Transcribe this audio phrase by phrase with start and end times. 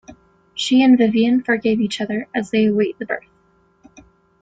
[0.55, 3.29] She and Viviane forgive each other as they await the birth.